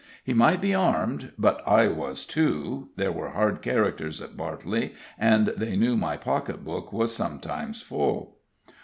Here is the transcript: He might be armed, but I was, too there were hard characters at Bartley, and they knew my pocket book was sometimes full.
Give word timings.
He 0.23 0.33
might 0.33 0.61
be 0.61 0.73
armed, 0.73 1.31
but 1.37 1.61
I 1.67 1.87
was, 1.87 2.25
too 2.25 2.89
there 2.95 3.11
were 3.11 3.29
hard 3.33 3.61
characters 3.61 4.19
at 4.19 4.35
Bartley, 4.35 4.95
and 5.15 5.49
they 5.55 5.75
knew 5.75 5.95
my 5.95 6.17
pocket 6.17 6.65
book 6.65 6.91
was 6.91 7.15
sometimes 7.15 7.83
full. 7.83 8.37